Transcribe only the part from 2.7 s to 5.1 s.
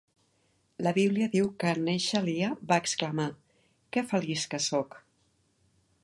va exclamar: Que feliç que soc!